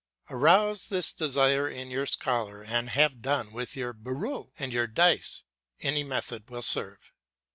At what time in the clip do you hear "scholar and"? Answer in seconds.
2.07-2.89